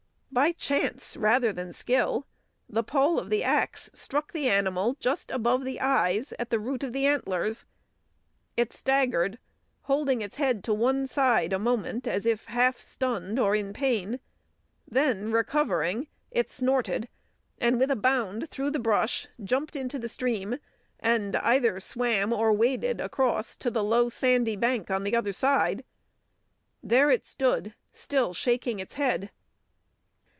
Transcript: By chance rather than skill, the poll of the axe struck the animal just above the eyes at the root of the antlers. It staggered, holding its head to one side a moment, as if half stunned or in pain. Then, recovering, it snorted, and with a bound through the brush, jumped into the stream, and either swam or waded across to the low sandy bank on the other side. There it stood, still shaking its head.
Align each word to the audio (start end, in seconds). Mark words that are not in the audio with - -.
By 0.33 0.53
chance 0.53 1.17
rather 1.17 1.51
than 1.51 1.73
skill, 1.73 2.25
the 2.69 2.83
poll 2.83 3.19
of 3.19 3.29
the 3.29 3.43
axe 3.43 3.91
struck 3.93 4.31
the 4.31 4.47
animal 4.47 4.95
just 4.97 5.29
above 5.29 5.65
the 5.65 5.81
eyes 5.81 6.33
at 6.39 6.49
the 6.49 6.57
root 6.57 6.83
of 6.83 6.93
the 6.93 7.05
antlers. 7.05 7.65
It 8.55 8.71
staggered, 8.71 9.39
holding 9.81 10.21
its 10.21 10.37
head 10.37 10.63
to 10.63 10.73
one 10.73 11.05
side 11.05 11.51
a 11.51 11.59
moment, 11.59 12.07
as 12.07 12.25
if 12.25 12.45
half 12.45 12.79
stunned 12.79 13.39
or 13.39 13.57
in 13.57 13.73
pain. 13.73 14.21
Then, 14.89 15.33
recovering, 15.33 16.07
it 16.31 16.49
snorted, 16.49 17.09
and 17.59 17.77
with 17.77 17.91
a 17.91 17.97
bound 17.97 18.49
through 18.49 18.71
the 18.71 18.79
brush, 18.79 19.27
jumped 19.43 19.75
into 19.75 19.99
the 19.99 20.07
stream, 20.07 20.59
and 20.97 21.35
either 21.35 21.81
swam 21.81 22.31
or 22.31 22.53
waded 22.53 23.01
across 23.01 23.57
to 23.57 23.69
the 23.69 23.83
low 23.83 24.07
sandy 24.07 24.55
bank 24.55 24.89
on 24.89 25.03
the 25.03 25.13
other 25.13 25.33
side. 25.33 25.83
There 26.81 27.11
it 27.11 27.25
stood, 27.25 27.73
still 27.91 28.33
shaking 28.33 28.79
its 28.79 28.93
head. 28.93 29.29